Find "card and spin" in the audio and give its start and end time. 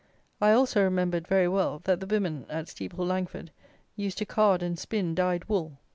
4.25-5.13